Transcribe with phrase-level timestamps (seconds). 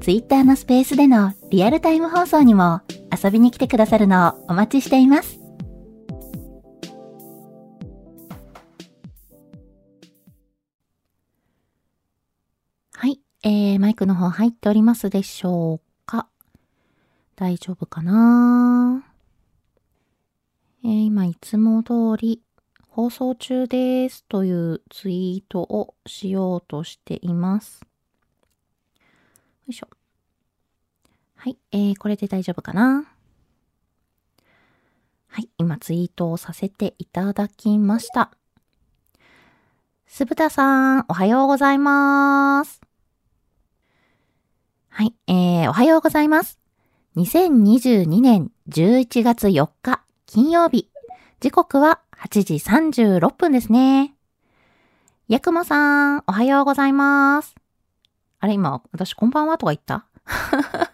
[0.00, 2.80] Twitter のスペースでのリアルタイム放送にも
[3.22, 5.38] 遊びに来てくださるのをお待ちしています。
[12.94, 16.28] はい、えー、マイクの方入っておりますでしょうか？
[17.36, 19.04] 大丈夫かな？
[20.82, 22.40] えー、今いつも通り
[22.88, 27.82] 放送中ですというツイートをしようとしています。
[29.70, 29.88] いしょ。
[31.36, 33.04] はい、えー、これで大丈夫かな？
[35.28, 38.30] はい、今ツイートをさせていただきました。
[40.06, 42.80] すぶたさん、おはようございます。
[44.88, 46.58] はい、えー、おはようございます。
[47.16, 50.90] 2022年11月4日金曜日。
[51.38, 54.14] 時刻は8時36分ですね。
[55.28, 57.59] やくもさん、おはようございます。
[58.40, 60.06] あれ、今、私、こんばんはとか言った？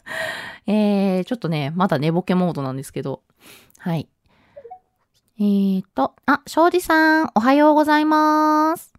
[0.67, 3.23] えー、ちょっとね、まだ寝ぼけモードなんですけど。
[3.79, 4.09] はい。
[5.39, 8.93] えーと、あ、庄司さん、おはようございます。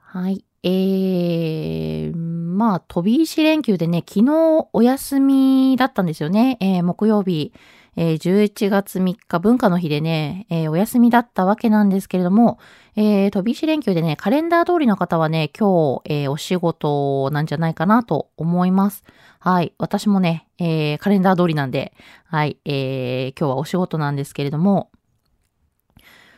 [0.00, 0.44] はい。
[0.64, 6.58] えー、まあ、飛び石連休でね、昨日お休みだったんですよね。
[6.60, 7.52] えー、木曜日。
[8.00, 12.60] えー、11月3日文化の日でね、えー、お休みだったわけなんですけれども、
[12.94, 19.02] えー、飛び石連休でね、カレンダー通りの方はね、今日、えー、お仕事なんじゃないかなと思います。
[19.40, 19.74] はい。
[19.78, 21.92] 私もね、えー、カレンダー通りなんで、
[22.24, 22.58] はい。
[22.64, 24.92] えー、今日はお仕事なんですけれども、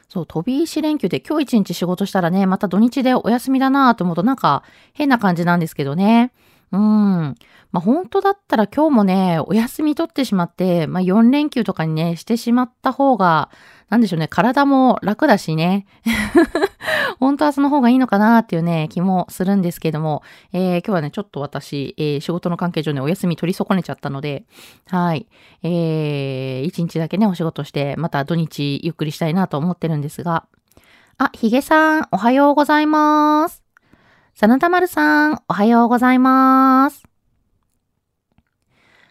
[0.09, 4.63] そう、飛び石連休で今日一日仕事したらね、また土日でお休みだなと思うとなんか
[4.95, 6.33] 変な感じなんですけどね。
[6.73, 7.35] うん。
[7.73, 13.51] まあ、本当だったら今日もね、お休み取ってしまって、まあ、4連休とかにね、してしまった方が、
[13.89, 15.87] なんでしょうね、体も楽だしね。
[17.19, 20.23] 本当はその方がいいのかなっていうね、気もするんですけども、
[20.53, 24.45] えー、今日はね、ちょっと私、えー、仕事の関係上ね、お休み取り損ねちゃったので、
[24.87, 25.27] はい。
[25.63, 30.45] えー、1日だけね、お仕事して、また土日ゆっくりしたいなと思ってるんですが、
[31.19, 33.70] あ、ヒゲさん、おはようございます。
[34.43, 37.03] 真田丸さん、おはようございます。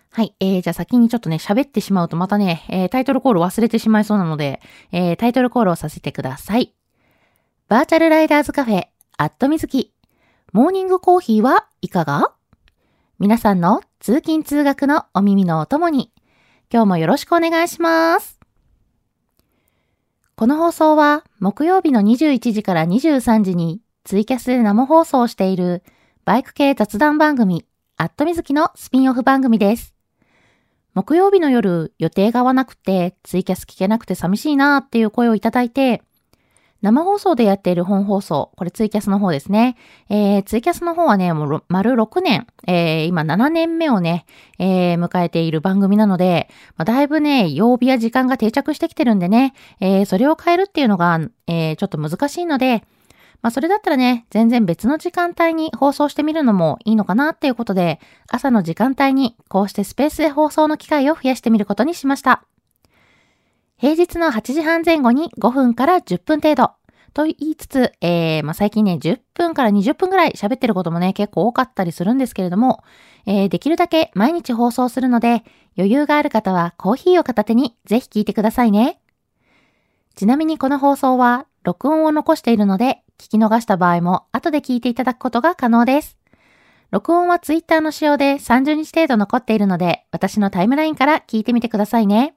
[0.10, 0.34] はい。
[0.40, 4.60] えー、じゃあ先にちょっとね、喋ってしまうとまたね、えー、タイトルコール忘れてしまいそうなので、
[4.92, 6.74] えー、タイトルコールをさせてください。
[7.68, 8.88] バーチャルライダーズカフェ、
[9.18, 9.94] アットみずき。
[10.52, 12.34] モーニングコーヒーはいかが？
[13.20, 16.12] 皆さんの通勤通学のお耳のお供に、
[16.74, 18.40] 今日もよろしくお願いします。
[20.36, 25.84] この放送は木曜日の21時から23時にツイキャスで生放送している
[26.26, 27.64] バイク系雑談番組、
[27.96, 29.94] アットみずきのスピンオフ番組です。
[30.96, 36.02] 木曜日の夜予定が合わなくてツイキャス聞けなくて寂しいなーっていう声をいただいて、
[36.82, 39.78] 生放送でやっている本放送、これツイキャスの方ですね。
[40.10, 44.26] えー、ツイキャスの方はね、もう丸6年、えー、今7年目をね、
[44.58, 52.84] えー、迎えている番組なので、まあ、だいぶね、曜日や時間が定着してきてるんでね、えー、それを変えるっていうのが、えー、ちょっと難しいので、
[53.42, 62.44] まあそれだったらね、全然別の時間帯に放送してみるのもいいのかなっていうことで、朝の時間帯にこうしてスペースで放送の機会を増やしてみることにしました。
[63.78, 66.72] 平日の8時半前後に5分から10分程度。
[67.14, 72.84] と言いつつ、えー、まあ、最近ね、10分から20分ぐらい喋ってることもね、結構多かったりするんですけれども、
[73.26, 75.44] えー、できるだけ毎日放送するので、
[75.78, 79.00] 余裕がある方はコーヒーを片手にぜひ聞いてくださいね。
[80.16, 86.18] ちなみにこの放送は録音を残しているので、聞き逃した場合も後で聞いていただくことが可能です。
[86.92, 92.36] 録音は Twitter の仕様で30日程度残っているので、私のタイムラインから聞いてみてくださいね。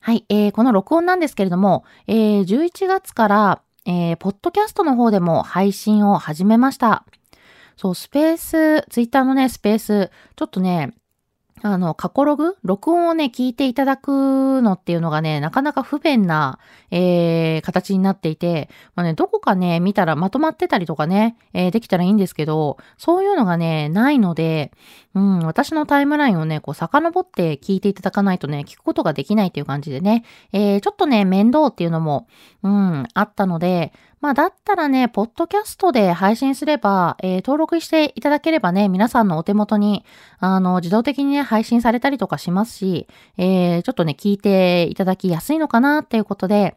[0.00, 7.04] はい、えー、この録音なんですけれども、えー、11月から、えー、ポッドキャストの方でも配信を始めました。
[7.76, 10.92] そう、スペース、ツイッターのね、スペース、ちょっとね、
[11.60, 12.56] あの、過去ログ？
[12.62, 16.58] 録音をね、聞いていただくのっていうのがね、なかなか不便な、
[16.90, 24.72] えー、形になっていて、まあね、どこかね、見たらまとまってたりとかね、えー、できたらいいんですけど、そういうのがね、ないので、
[25.14, 32.28] うん、私のタイムラインをね、こう、遡って聞いていただかないとね、聞くことができないっていう感じでね、えー、ちょっとね、面倒っていうのも、
[32.62, 33.92] うん、あったので、
[34.22, 40.04] まあ、だったらね、ポッドキャストで配信すれば、えー、登録していただければね、皆さんのお手元に、
[40.38, 46.76] あの、自動的にね、配信されたりとかしますし、えー、ちょっとね、聞いていただきやすいのかなっていうことで、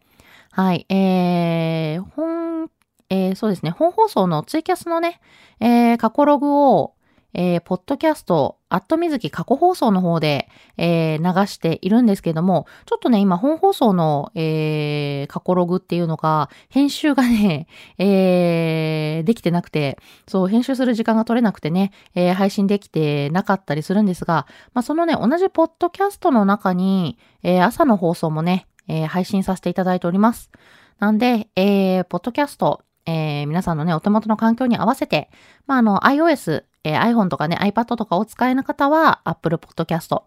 [0.52, 2.72] はい、えー、本、
[3.12, 5.22] えー、そうですね、本放送のツイキャスのね、
[5.60, 6.95] えー、過去ログを、
[7.38, 10.48] えー、ポッドキャスト、アットみずき過去放送の方で、
[10.78, 17.68] えー、流しているんですけども、ちょっとね、今本放送の、えー、過去ログっていうのが、編集がね、
[18.00, 30.52] えー、できてなくて、そう、編集する時間が取れなくてね、えー、配信できてなかったりするんですが、まあ、そのね、同じポッドキャストの中に、えー、朝の放送もね、えー、配信させていただいております。
[31.00, 35.30] なんで、えー、ポッドキャスト、えー、皆さんのね、お手元の環境に合わせて、
[35.68, 40.22] まあ、あの、iOS、えー、iPhone とかね、iPad とかお使いの方は Apple Podcast。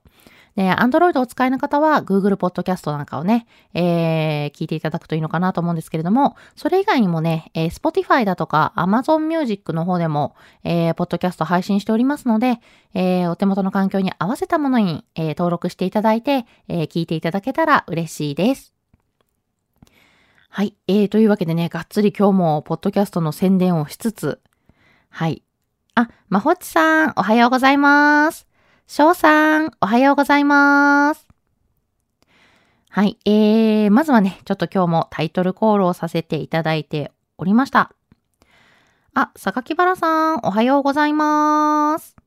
[0.56, 10.34] で、Android お使いの方は Google Podcast なんかをね、えー、聞いていただくといいのかなと思うんですけれども、それ以外にもね、えー、Spotify だとか Amazon Music の方でも、
[10.64, 12.58] えー、ポッドキャスト配信しておりますので、
[12.92, 18.74] えー、お手元の環境に合わせたものに、えー、登録していただいて、えー、聞いていただけたら嬉しいです。
[20.48, 20.74] はい。
[20.88, 24.40] えー、というわけでね、がっつり今日もポッドキャストの宣伝をしつつ、
[25.10, 25.44] はい。
[25.98, 28.46] あ、まほっちさん、おはようございます。
[28.86, 31.26] しょうさん、おはようございます。
[32.88, 33.18] はい。
[33.24, 37.92] えー、まずはね、ちょっと今日もタイトルコールをさせていただいておりました。
[39.12, 42.17] あ、榊原さん、おはようございます。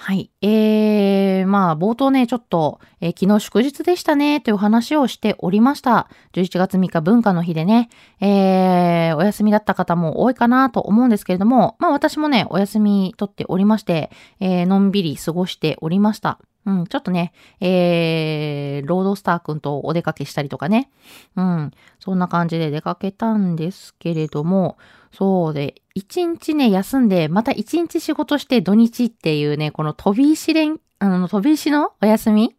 [0.00, 0.30] はい。
[0.42, 6.08] えー、まあ、冒頭ね、ちょっと、えー、昨日祝日でしたね、という話をしておりました。
[6.34, 7.90] 11月3日文化の日でね、
[8.20, 16.38] えー、お休みだった方も多いかなと思うんですけれども、まあ私もね、お休み取っておりまして、えー、のんびり過ごしておりました。
[16.66, 20.90] うん、ちょっとね、えー、ロードスター君とお出かけしたりとかね。
[21.36, 24.76] うん、そんな感じで出かけたんですけれども、
[25.12, 32.54] そうで、一日ね、休んで、また一日仕事して土日っていうね、この飛び石連、あの、飛び石のお休み？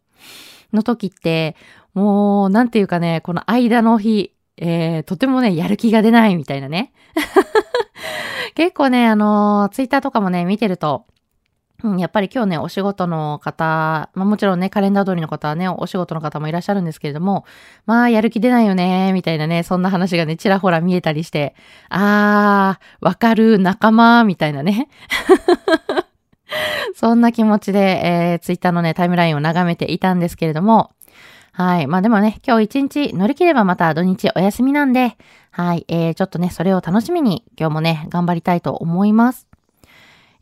[0.72, 1.56] の時って、
[1.94, 6.92] もう、なんていうかね、この間の日、えー、とてもね、やる気が出ないみたいなね。
[8.54, 11.06] 結構ね、あのー、ツイッターとかもね、見てると、
[11.82, 17.44] うん、やっぱり今日ね、お仕事の方、まあもちろんね、カレンダー通りの方はね、お仕事の方もいらっしゃるんですけれども、
[17.86, 21.54] まあ、やる気出ないよね、みたいなね、そんな話がね、ちらほら見えたりして、
[21.88, 24.88] あー、わかる、仲間、みたいなね。
[26.94, 30.90] そんな気持ちで、えー、ツイッターのね、タイムラインを眺めていたんですけれども、
[31.52, 31.86] はい。
[31.86, 35.16] まあでもね、今日一日乗り切ればまた土日お休みなんで、
[35.50, 35.84] はい。
[35.88, 39.48] えー、ちょっとね、それを楽しみに今日もね、頑張りたいと思います。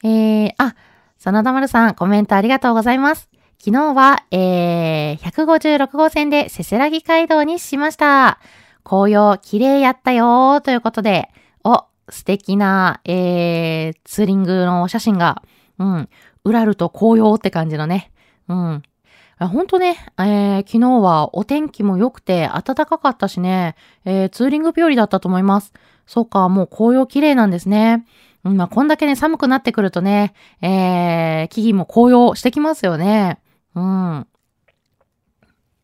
[0.05, 0.75] えー、あ、
[1.21, 3.29] 真田丸さん、コメントありがとうございます。
[3.59, 8.39] 昨日は、えー、156号線でせせらぎ街道にしました。
[8.85, 11.29] 紅葉綺麗やったよーということで、
[11.65, 15.43] お、素敵な、えー、ツーリングのお写真が、
[15.81, 16.09] うん、
[16.45, 18.13] うらると紅葉って感じのね、
[18.47, 18.83] うん。
[19.41, 25.73] ほんとね、えー、昨日はお天気も良くて暖かかったしね、えー、ツーリング日和だったと思います。
[26.07, 28.05] そうか、もう紅葉綺麗なんですね。
[28.45, 33.41] うん、まあ、こんだけね、寒くなってくるとね、えー、木々も紅葉してきますよね。
[33.75, 34.27] うん。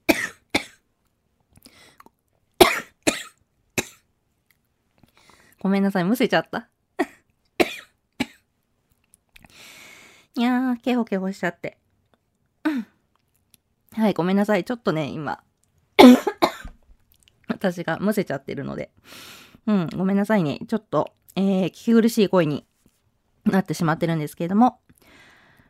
[5.61, 6.69] ごめんなさい、むせちゃった。
[10.37, 11.79] いやー、ケホケホしちゃって。
[13.95, 14.65] はい、ごめんなさい。
[14.65, 15.45] ちょっとね、今。
[17.47, 18.91] 私がむせちゃってるので。
[19.67, 20.59] うん、ごめんなさいね。
[20.67, 22.65] ちょっと、えー、聞き苦しい声に
[23.45, 24.81] なってしまってるんですけれども。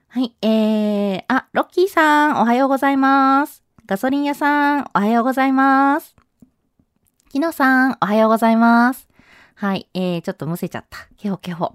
[0.09, 3.65] はい、えー、あ、ロッキーさん、おはようございます。
[3.87, 6.15] ガソリン屋さん、おはようございます。
[7.31, 9.09] キノさん、おはようございます。
[9.57, 11.09] はい、えー、ちょっとむせちゃった。
[11.17, 11.75] ケホケホ。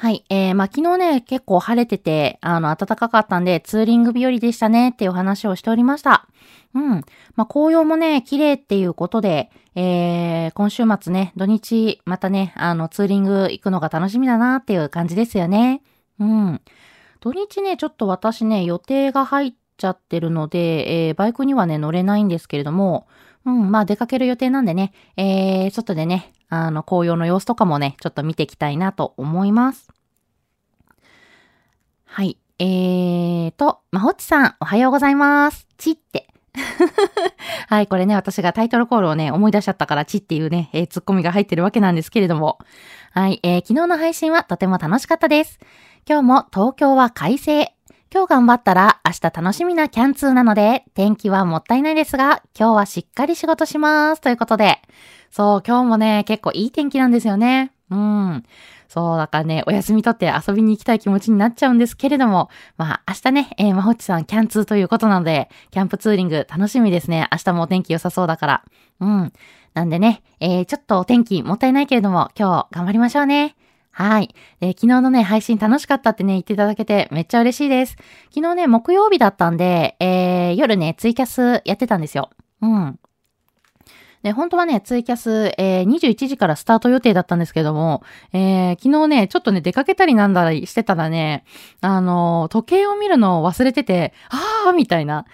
[0.00, 0.24] はい。
[0.30, 6.28] えー、まあ、昨日ね、結構晴れてて、あの、暖かかったんで、ツーリング日和でしたねっていう話をしておりました。
[6.72, 6.88] うん。
[7.34, 15.82] まあ、紅葉もね、綺麗っていうことで、えー、今週末ね、土日、またね、あの、ツーリング行くのが楽しみだなっていう感じですよね。
[16.20, 16.60] うん。
[17.18, 23.08] 土日ね、ちょっと私ね、予定が入っちゃってるので、えー、バイクにはね、乗れないんですけれども、
[23.44, 29.88] うん、まあ出かける予定なんでね、えー、外でね、あの、紅葉の様子とかもね、ちょっと見ていきたいなと思います。
[32.04, 32.38] はい。
[32.58, 35.66] えーと、まほっちさん、おはようございます。
[35.76, 36.28] ちって。
[37.68, 42.58] はい、これね、私がタイトルコールをね、思い出しちゃったから、ちっていうね、えー、ツッコミが入ってるわけなんですけれども。
[43.12, 45.58] はい、えー、昨日の配信はとても楽しかったです。
[46.08, 47.77] 今日も東京は快晴。
[48.10, 54.22] 今日頑張ったら明日楽しみなキャンツーなので、天気はもったいないですが、今日はしっかり仕事します。
[54.22, 54.80] ということで。
[55.30, 57.70] そう、今日もね、結構いい天気なんですよね。
[57.90, 58.44] うん。
[58.88, 62.48] そう、だからね、お休みとって遊びに行きたい気持ちになっちゃうんですけれども、
[62.78, 67.28] まあ、明日ね、えー、まほっちさん、キャンツーということなので、キャンプツーリング楽しみですね。
[67.30, 68.64] 明日もお天気良さそうだから。
[69.00, 69.32] うん。
[69.74, 73.54] なんでね、えー、ちょっとお天気もったいないけれども、今日頑張りましょうね。
[73.98, 74.32] はい。
[74.60, 77.96] 昨日のね、配信楽しかったってね、言っていただけてめっちゃ嬉しいです。
[78.32, 82.30] 昨日ね、木曜日だったんで、えー、夜ね、ツイキャスやってたんですよ。
[82.62, 83.00] うん。
[84.22, 91.44] で、本当はね、ツイキャス、えー、21時からスタート予定だったんですけども、えー、昨日ね、ちょっとね、出かけたりなんだりしてたらね、
[91.80, 95.24] あのー、時計を見るのを忘れてて、あーみたいな。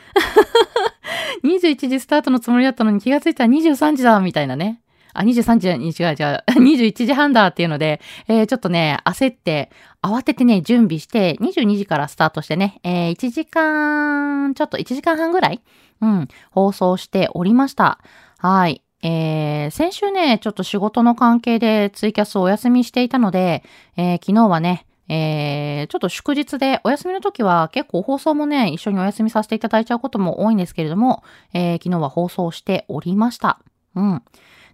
[1.44, 4.80] 21時スタートのつもりだったのに気がついたら23時だみたいなね。
[5.14, 9.71] あ、23時、違う違う、 21時半だっていうので、えー、ちょっとね、焦って、
[10.02, 15.61] 慌ててね、準備して、22時からスタートしてね、えー、1時間、ちょっと1時間半ぐらい
[16.00, 17.99] うん、放送しておりました。
[18.38, 18.83] はい。
[19.02, 23.62] えー、先週ね、ちょっと仕事の関係でツイキャスをお休みしていたので、
[23.97, 33.61] えー、昨日はね、えー、ちょっと祝日で、お休みの時は結構放送もね、一緒にお休みさせていただいちゃうことも多いんですけれども、えー、昨日は放送しておりました。
[33.94, 34.23] うん。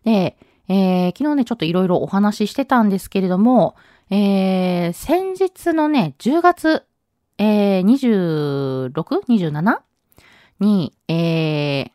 [0.04, 0.36] で、
[0.68, 3.76] えー、昨日ね、ちょっといろいろお話ししてたんですけれども、
[4.10, 6.84] えー、先日のね、10月、
[7.38, 9.80] えー、26?27?
[10.60, 11.90] に、えー、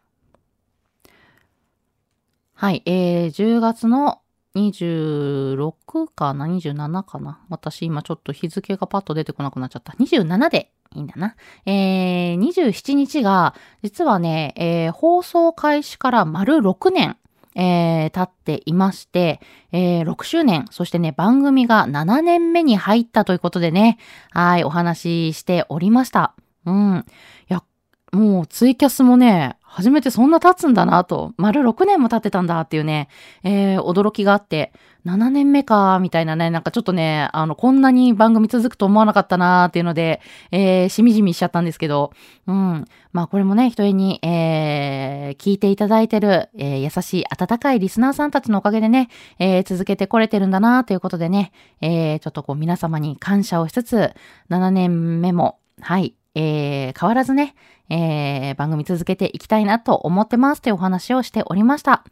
[2.55, 4.21] はい、えー、10月の
[4.55, 9.93] 26かな ?27 かな私今ちょっと日付がパッと出てこなくなっちゃった。
[9.93, 11.35] 27でいいんだな。
[11.65, 17.17] えー、27日が、実はね、えー、放送開始から丸6年、
[17.55, 19.39] えー、経っていまして、
[19.71, 23.97] えー、6周年、そしてね、番組が7年目に入ったということでね、
[24.31, 26.35] はい、お話ししておりました。
[26.65, 27.05] うん。
[27.49, 27.63] いや、
[28.11, 33.09] もうツイキャスもね、初めてそんな経つんだなと、丸6年も経ってたんだっていうね、
[33.43, 34.71] えー、驚きがあって、
[35.05, 42.13] 7年目か、みたいなね、なんかちょっとね、あの、こんなに番組続くと思わなかったなーっていうので、えー、しみじみしちゃったんですけど、
[42.47, 42.85] うん。
[43.11, 51.51] まあこれもね、一重に、えー、聞いていただいてる、えー、優しい温かいリスナーさんたちのおかげでね、えー、続けてこれてるんだなーということでね、
[51.81, 54.13] えー、ちょっとこう皆様に感謝をしつつ、
[54.49, 57.55] 7年目も、はい、えー、変わらずね、
[57.89, 62.03] えー、番組続けていきたいなと思ってますというお話をしておりました。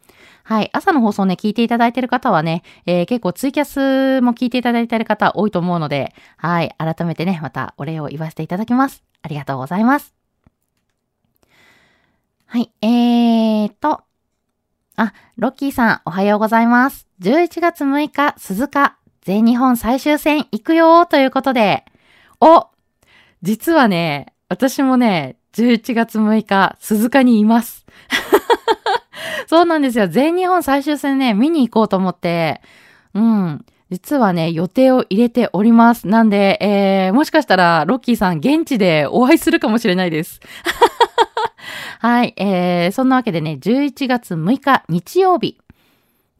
[0.42, 0.70] はい。
[0.72, 6.74] 朝の放送ね、聞いていただいている方はね、えー、結構ツイキャスも聞いていただいている方多いと思うので、はい。
[6.78, 9.02] 改めてね、またお礼を言わせていただきます。
[9.22, 10.14] ありがとうございます。
[12.46, 12.70] はい。
[12.82, 14.02] えーと、
[14.96, 17.08] あ、ロッキーさん、おはようございます。
[17.20, 21.84] 11月6日、鈴鹿、全日本最終戦行くよということで、
[22.40, 22.68] お
[23.42, 27.86] 実はね、私もね、11月6日、鈴鹿にいます。
[29.46, 30.08] そうなんですよ。
[30.08, 32.60] 全日本最終戦ね、見に行こうと思って、
[33.14, 33.64] うん。
[33.90, 36.08] 実はね、予定を入れております。
[36.08, 40.40] なんで、えー、もしかしたら、ロッキーさん、現地でお会いするかもしれないです。
[42.00, 45.58] はい、えー、そんなわけでね、11月6日、日曜日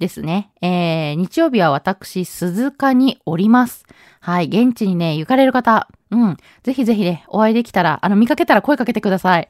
[0.01, 0.51] ですね。
[0.61, 3.85] えー、日曜日は私、鈴鹿におります。
[4.21, 6.37] はい、現地にね、行かれる方、うん。
[6.63, 9.49] ぜひぜひね、お会いできたら、あの、見かけたら声かけてください。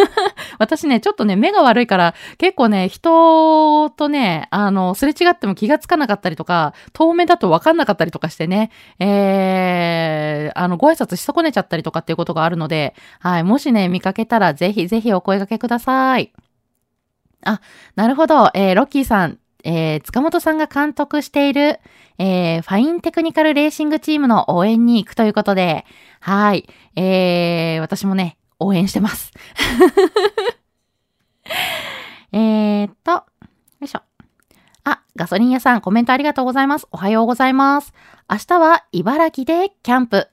[0.58, 16.30] 私ね、ちょっとね、目が悪いから、結構ね、人とね、あの、すれ違っても気がつかなかったりとか、遠目だとわかんなかったりとかしてね、えー、あの、ご挨拶し損ねちゃったりとかっていうことがあるので、はい、もしね、見かけたら、ぜひぜひお声掛けください。
[17.44, 17.62] あ、
[17.96, 18.50] なるほど。
[18.52, 21.80] えー、ロッキーさん、えー、塚本さんが監督している、
[22.18, 25.84] えー、ファインテクニカルレーシングチームの応援に行くということで、
[26.20, 26.68] はい。
[26.96, 29.32] えー、私もね、応援してます。
[32.32, 33.24] えっと、よ
[33.82, 34.02] いしょ。
[34.84, 36.86] あ、ガソリン屋さん、コメントありがとうございます。
[36.90, 37.92] おはようございます。
[38.30, 40.28] 明日は茨城でキャンプ。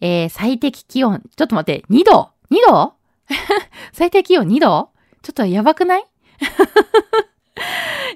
[0.00, 2.94] えー、最適気温、ちょっと待って、2度 ?2 度？
[3.92, 4.90] 最低気温2度？
[5.22, 6.04] ちょっとやばくない？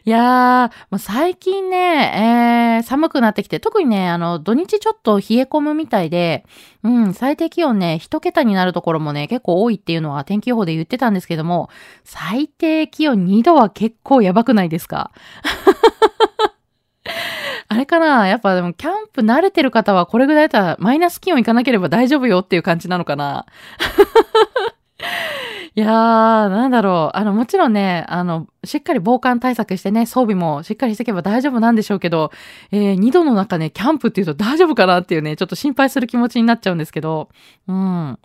[0.04, 6.44] いやー、もう最近ね、えー、寒くなってきて、特にね、あの、土日ちょっと冷え込むみたいで、
[6.82, 11.68] うん、最低気温ね、一桁になるところもね、結構多いっていうのは天気予報で言ってたんですけども、
[12.04, 15.10] 最低気温2度は結構やばくないですか？
[17.70, 18.26] あれかな？
[18.28, 23.44] やっぱでもキャンプ慣れてる方はこれぐらいだったらマイナス気温行かなければ大丈夫よっていう感じなのかな？
[25.78, 25.90] いやー、
[26.48, 27.16] なんだろう。
[27.16, 32.32] あの、もちろんね、あの、しっかり防寒対策してね、装備もしっかりしていけば大丈夫なんでしょうけど、
[32.72, 37.28] えー、2度の中ね、キャンプっていうと大丈夫かなっていうね、ちょっと心配する気持ちになっちゃうんですけど、
[37.68, 37.76] うん。
[37.76, 38.18] ま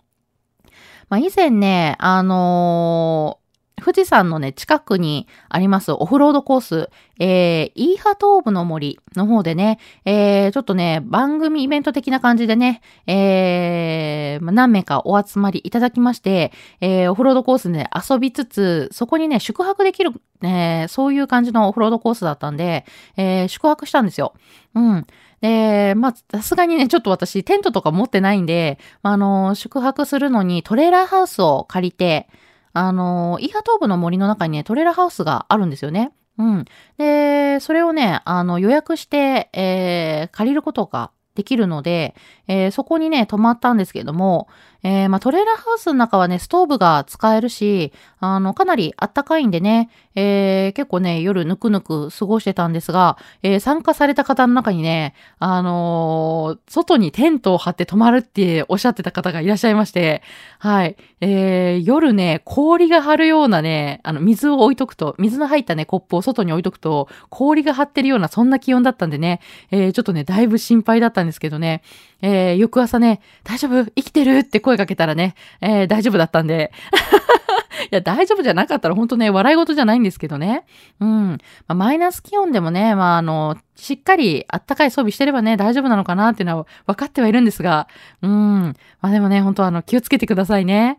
[1.10, 3.38] あ、以前ね、あの
[3.76, 20.12] 富士山のね、近くにありますオフロードコース、えー、イーハ東部の森の方でね、えー、ちょっとね、番組イベント的な感じでね、えー、何名かお集まりいただきまして、えー、オフロードコースで、ね、遊びつつ、そこにね、宿泊できる、
[20.42, 22.84] え、そういう感じのオフロードコースだったんで、
[23.16, 24.34] えー、宿泊したんですよ。
[24.74, 25.06] うん。
[25.40, 32.28] で、まあ、さすがにね、ちょっと私、テントとか持ってないんで、まあの、宿泊するのにトレーラーハウスを借りて、
[32.74, 36.12] あの、イーハ東部の森の中にね、トレーラーハウスがあるんですよね。
[36.38, 36.64] うん。
[36.98, 42.14] で、それをね、あの、予約して、えー、借りることができるので、
[42.48, 44.48] えー、そこにね、泊まったんですけれども、
[44.84, 60.22] えー、まあ、トレーラーハウスの中はね、ストーブが使えるし、あの、かなりあったかいんでね、えー、結構ね、夜ぬくぬく過ごしてたんですが、えー、参加された方の中にね、あの、外にテントを張って泊まるっておっしゃってた方がいらっしゃいまして、
[60.58, 60.96] はい。
[61.22, 71.80] えー、夜ね、氷が張るようなね、あの、水を置いとくと、水の入ったね、コップを外に置いとくと、氷が張ってるような、そんな気温だったんでね、えー、ちょっとね、だいぶ心配だったんですけどね、
[72.26, 73.84] えー、翌朝ね、大丈夫？
[73.94, 74.38] 生きてる？
[74.38, 76.72] って声かけたらね、えー、大丈夫だったんで。
[77.84, 80.64] いや、大丈夫じゃなかったら本当ね、笑い事じゃないんですけどね。
[81.00, 81.28] うん。
[81.32, 81.38] ま
[81.68, 87.88] あ、マイナス気温でもね、まあ、あの、しっかりあったかい装備してればね、大丈夫なのかなっていうのは分かってはいるんですが、
[88.22, 88.74] うん。
[89.02, 90.98] まあでもね、本当あの、気をつけてくださいね。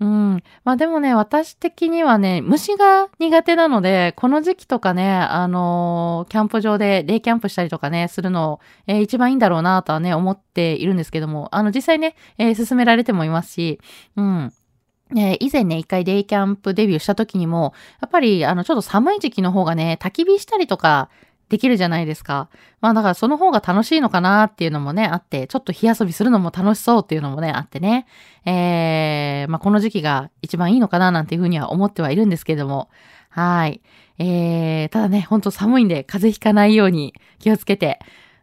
[0.00, 0.42] うん。
[0.64, 13.78] まあでもね、私的にはね、虫が苦手なので、この時期とかね、あのー、キャンプ場でデイキャンプしたりとかね、するの、えー、一番いいんだろうなとはね、思っているんですけども、あの、実際ね、えー、進められてもいますし、
[14.16, 14.52] うん。
[15.16, 21.10] えー、以前ね、一回デイキャンプデビューした時にも、やっぱり、あの、ちょっと寒い時期の方がね、焚き火したりとか、
[21.50, 22.48] できるじゃないですか。
[22.80, 28.06] まあだからその方が楽しいのかなっていうのもね、あって、ちょっと火遊びするのも楽しそうっていうのもね、あってね。
[28.46, 32.88] えー、まあこの時期が一番いいのかななんていうふうには思ってはいるんですけれども。
[33.28, 33.82] はい。
[34.18, 37.98] えー、ただね、ほんと寒いんで風邪ひかないように気をつけて。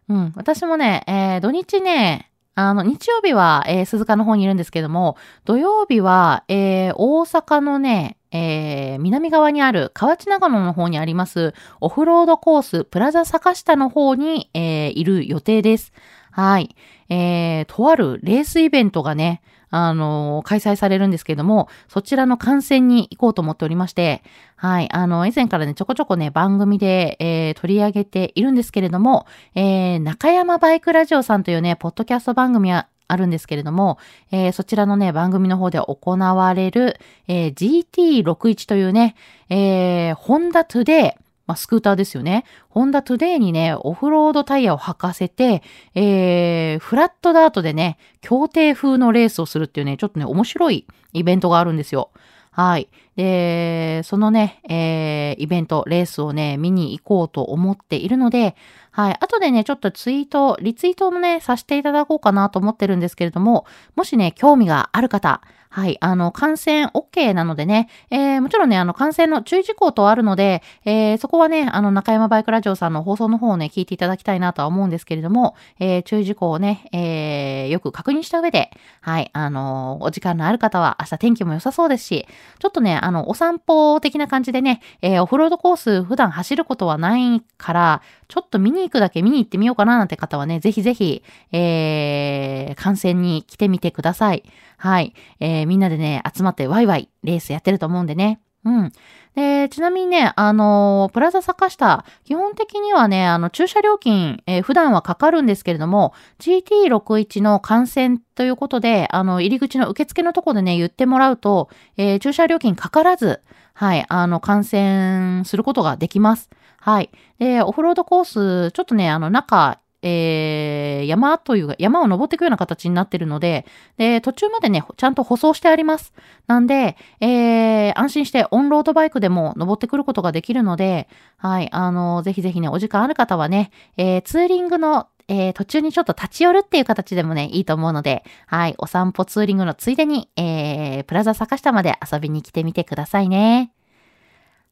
[0.08, 0.32] うん。
[0.36, 2.27] 私もね、えー、土日ね、
[2.60, 15.92] あの、日曜日は、えー、鈴鹿の方にいるんですけども、土曜日は、えー、大阪のね、えー、南側にある河内長野の方にありますオフロードコースプラザ坂下の方に、えー、いる予定です。
[16.32, 16.74] はい。
[17.08, 24.22] えー、とあるレースイベントがね、あの、開催されるんですけれども、そちらの観戦に行こうと思っておりまして、
[24.56, 33.98] はい、あの、以前からね、ちょこちょこね、番組で、えー、取り上げているんですけれども、えー、中山バイクラジオさんというね、ポッドキャスト番組はあるんですけれども、
[34.30, 39.16] えー、そちらのね、番組の方で行われる、えー、GT61 というね、
[39.48, 42.44] えー、ホンダトゥデイ、まあ、スクーターですよね。
[42.68, 45.62] ホンダトゥデイにね、オフロードタイヤを履かせて、
[45.94, 52.10] えー、フラットダートでね、協定風のレースをするっていうね、ちょっとね、面白いイベントがあるんですよ。
[52.50, 52.90] はい。
[53.18, 58.54] で、そのね、えー、イベント、レースをね、見に行こうと思っているので、
[58.92, 59.16] はい。
[59.18, 65.98] 後でね、ちょっとツイート、リツイートもね、させていただこうかなと思ってるんですけれども、もしね、興味がある方、はい。
[66.00, 78.70] あの、感染 OK なのでね、えー、もちろんね、あの、感染の注意事項とあるので、えー、そこはね、あの、中山バイクラジオさんの放送の方をね、聞いていただきたいなとは思うんですけれども、えー、注意事項をね、えー、よく確認した上で、
[79.02, 79.30] はい。
[79.34, 82.26] あの、お時間のある方は、明日天気も良さそうですし、
[82.58, 94.44] ちょっとね、あの、お散歩的な感じでね、えー、オフロードコース普段走ることはないから、ちょっと見に行くだけ見に行ってみようかななんて方はね、ぜひぜひ、えー、観戦に来てみてください。
[94.76, 95.14] はい。
[95.40, 98.40] えー、みんなでね、集まってワイワイレースやってると思うんでね。
[98.64, 98.92] うん。
[99.34, 113.40] で、ちなみにね、あの、プラザ坂下、基本的にはね、あの、駐車料金、えー、普段はかかるんですけれども、GT61 の観戦ということで、あの、入り口の受付のところでね、言ってもらうと、えー、駐車料金かからず、
[113.74, 116.50] はい、あの、観戦することができます。
[116.80, 117.10] はい。
[117.38, 126.12] で、オフロードコース、ちょっとね、あの、中、えー、山というか、山を登っていくような形になってるので、で、途中までね、ちゃんと舗装してあります。
[126.46, 143.70] なんで、えー、安心してオンロードバイクでも登ってくることができるので、はい、あの、ぜひぜひね、お時間ある方はね、えー、ツーリングのえー、途中にちょっと立ち寄るっていう形でもね、いいと思うので、はい、お散歩ツーリングのついでに、えー、プラザ坂下まで遊びに来てみてくださいね。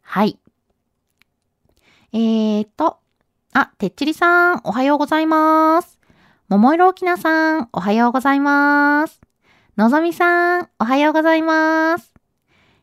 [0.00, 0.38] はい。
[2.12, 2.98] えーと、
[3.58, 5.98] あ、てっちりさん、おはようございます。
[6.50, 9.22] 桃色きなさん、おはようございます。
[9.78, 12.12] のぞみさん、おはようございます。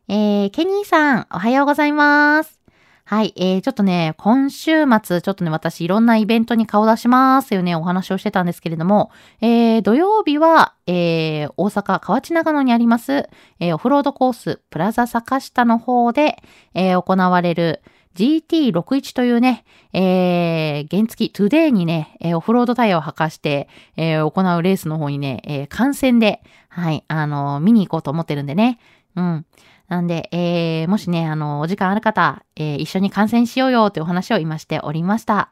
[0.08, 2.60] えー、ケニーさん、おはようございます。
[3.06, 16.42] はい、えー、ちょっとね、今週末、ちょっとね、私いろんなイベントに顔出しますよね、お話をしてたんですけれども、えー、土曜日は、えー、大阪河内長野にあります、えー、オフロードコース、プラザ坂下の方で、
[16.74, 17.84] えー、行われる、
[18.16, 28.80] GT61 というね、えー、原付きトゥデイにね、えー、オフロードタイヤを履かして、えー、行うレースの方にね、えー、観戦で、はい、あのー、見に行こうと思ってるんでね。
[29.16, 29.46] うん。
[29.88, 35.50] なんで、えー、もしね、あの、お時間ある方、えー、一緒に観戦しようよってお話を今しておりました。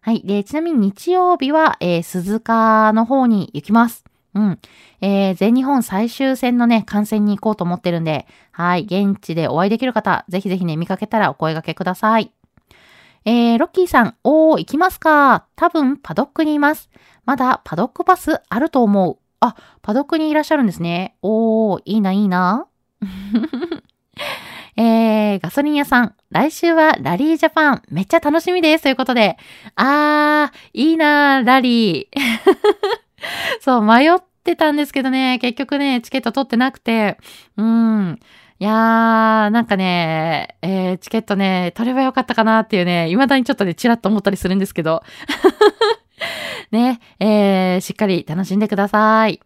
[0.00, 0.22] はい。
[0.22, 4.04] で、ちなみに日曜日は、えー、鈴鹿の方に行きます。
[4.34, 4.58] うん。
[5.00, 8.82] えー、全日本最終戦のね、観戦に行こうと思ってるんで、はい。
[8.82, 12.32] 現地でお会いできる方、ぜひぜひね、見かけたらお声掛けください。
[13.24, 16.88] えー、ロッキーさん、おー、行きますか多分、パドックにいます。
[17.26, 19.18] まだ、パドックパスあると思う。
[19.40, 21.16] あ、パドックにいらっしゃるんですね。
[21.22, 22.66] おー、いいな、いいな。
[24.76, 28.84] えー、ガソリン屋さん、来週はラリージャパン、めっちゃ楽しみです。
[28.84, 29.36] ということで、
[29.76, 33.09] あー、いいなラリー。
[33.60, 37.18] そう、迷ってたんですけどね、結局ね、チケット取ってなくて、
[37.56, 38.18] うん。
[38.58, 45.02] いやー、なんかね、えー、チケットね、取ればよかったかなっていうね、未だにちょっとね、チラッと思ったりするんですけど。
[46.70, 49.40] ね、えー、しっかり楽しんでください。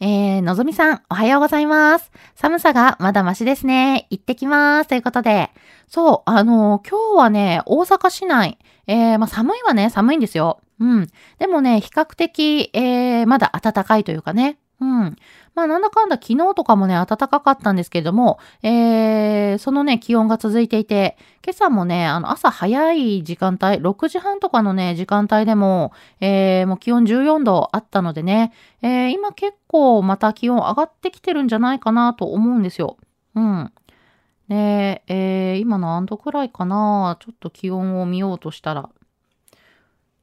[0.00, 2.12] えー、のぞみさん、おはようございます。
[2.36, 4.06] 寒さがまだましですね。
[4.10, 4.88] 行ってきます。
[4.88, 5.50] ということで。
[5.88, 10.60] そう、あのー、今日はね、大阪市内、えー、まあ、寒いはね、寒いんですよ。
[10.80, 11.08] うん。
[11.38, 14.58] でもね、比較的、えー、まだ暖かいというかね。
[14.80, 15.16] うん。
[15.56, 32.98] まあなんだかんだ昨日とかもね、暖かかったんですけれども、えー、そのね、気温が続いていて、今朝もね、あの朝早い時間帯、6時半とかのね、時間帯でも、えー、もう気温14度あったのでね、えー、今結構また気温上がってきてるんじゃないかなと思うんですよ。
[33.34, 33.72] うん。
[34.48, 37.16] で、えー、今何度くらいかな？
[37.20, 38.90] ちょっと気温を見ようとしたら。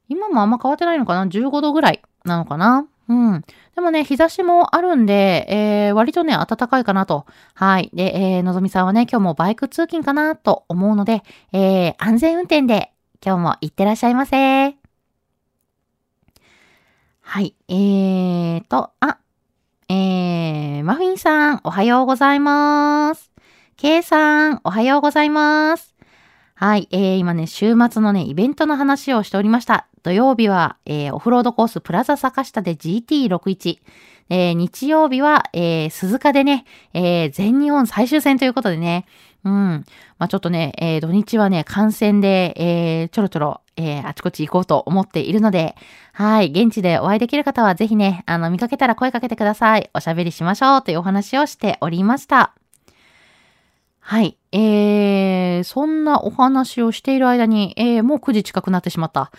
[0.07, 2.87] 今もあんま変わってないのかな ?15 度ぐらいなのかな？
[3.07, 3.43] うん。
[3.75, 7.25] でもね、日差しもあるんで、えー、割とね、暖かいかなと。
[7.53, 7.91] はい。
[7.93, 11.21] で、えー、のぞみさんはね、今日もバイク通勤かなと思うので、
[11.53, 12.91] えー、安全運転で
[13.23, 14.75] 今日も行ってらっしゃいませ。
[17.21, 17.55] はい。
[17.67, 19.19] えーと、あ、
[19.87, 23.31] えー、マフィンさん、おはようございます。
[23.77, 25.93] ケイさん、おはようございます。
[26.55, 29.87] はい、えー、今ね、週末のね、イベントの話をしておりました。
[30.05, 33.79] 土曜日は、えー、オフロードコースプラザ坂下で GT61。
[34.29, 39.07] えー、日曜日は、えー、鈴鹿でね、えー、全日本最終戦ということでね、
[39.43, 39.51] うん。
[40.19, 45.75] まあ、ちょっとね、えー、土日はね、観戦で、えー、ちょろちょろ、えー、あちこち行こうと思っているので、
[46.13, 49.89] はい、現地でお会いできる方はぜひね、あの、見かけたら声かけてください。
[49.95, 52.53] おしゃべりしましょうというお話をしておりました。
[54.07, 54.37] はい。
[54.51, 59.31] えー、そんなお話をしている間に、えー、もう9時近くなってしまった。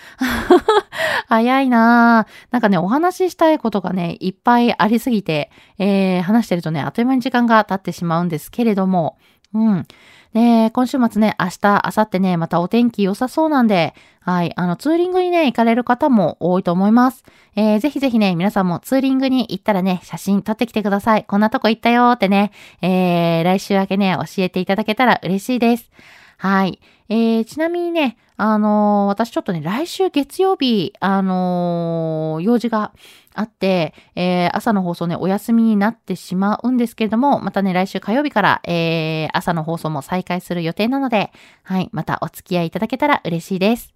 [1.29, 2.33] 早いなぁ。
[2.51, 9.19] なんかね、お話ししたいことがね、いっぱいありすぎて、えー、話してるとね、あっという間に時間が経ってしまうんですけれども、
[9.57, 9.87] うん。
[10.35, 17.25] で、今週末ね、明日、明後日ね、またお天気良さそうなんで、はい、あの、ツーリングにね、行かれる方も多いと思います。
[17.55, 21.25] えー、ぜひぜひね、皆さんもツーリングに行ったらね、写真撮ってきてください。
[21.25, 22.51] こんなとこ行ったよーってね、
[22.83, 25.91] えー、来週明けね、教えていただけたら嬉しいです。
[26.37, 26.81] はい。
[27.09, 32.93] えー、ちなみにね、あのー、私ちょっとね、来週月曜日、あのー、用事が
[33.35, 41.31] あって、えー、朝の放送ね、お休みになってしまうんですけれども、またね、来週火曜日から、えー、朝の放送も再開する予定なので、
[41.63, 43.95] はい、またお付き合いいただけたら嬉しいです。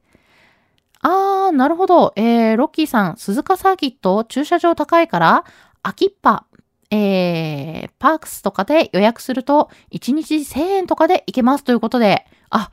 [1.02, 2.12] あー、なるほど。
[2.16, 5.44] えー、ロッキーさん、鈴鹿サーキット、駐車場高いから、
[5.82, 6.44] 秋っぱ、
[6.90, 12.70] えー、パークスとかで予約すると、1日1000円とかで行けますということで、あ、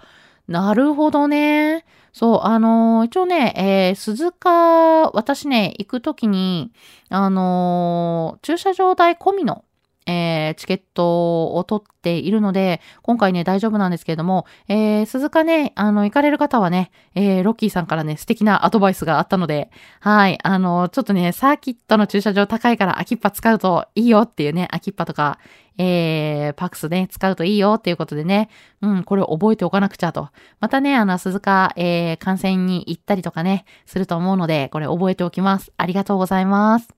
[0.47, 1.85] なるほどね。
[2.13, 6.71] そう、あのー、一応ね、えー、鈴鹿、私ね、行くときに、
[7.09, 9.65] あのー、駐車場代込みの、
[10.07, 25.37] えー、チケットを取っているので、今回ね、大丈夫なんですけれども、えー、鈴鹿ね、あの、行かれる方はね、えー、ロッキーさんからね、素敵なアドバイスがあったので、はい、あの、ちょっとね、サーキットの駐車場高いから秋っぱ使うといいよっていうね、秋っぱとか、
[25.77, 28.49] えー、パックスね、使うといいよっていうことでね、
[28.81, 30.29] うん、これ覚えておかなくちゃと。
[30.59, 35.71] またね、あの、鈴鹿、えー、観戦に行ったりとかね、すると思うので、これ覚えておきます。
[35.77, 36.96] ありがとうございます。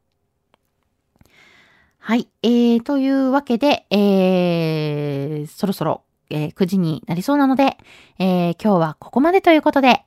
[2.09, 2.27] はい。
[2.41, 7.77] えー、というわけで、えー、そろそろ、えー、9時になりそうなので、
[8.17, 10.01] えー、今日はここまでということで、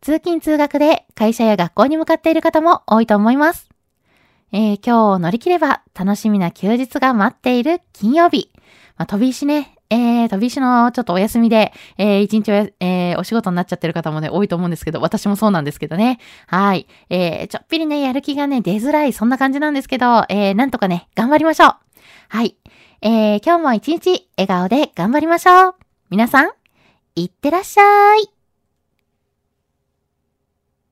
[0.00, 3.68] 通勤通学で会社や学校に向かっている方も多いと思います。
[4.52, 8.50] えー、今日を乗り切れば楽しみな休日が待っている金曜日。
[8.96, 16.18] まあ、飛び石ね、えー、飛び石のちょっとお休みで、えー、一日お,、えー、お仕事になっちゃってる方もね、多いと思うんですけど、私もそうなんですけどね。
[16.46, 16.86] はい。
[17.10, 21.74] えー、ちょっぴりね、やる気がね、出づらい、そんな感じなんですけど、えー、なんとかね、頑張りましょう。
[22.28, 22.56] はい。
[23.02, 25.74] えー、今日も一日、笑顔で頑張りましょう。
[26.10, 26.50] 皆さん、
[27.16, 28.39] いってらっしゃい。